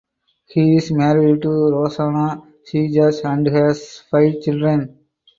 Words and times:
He 0.47 0.77
is 0.77 0.89
married 0.89 1.43
to 1.43 1.49
Rosana 1.49 2.41
Cejas 2.67 3.23
and 3.23 3.45
has 3.45 3.99
five 4.09 4.41
children. 4.41 4.97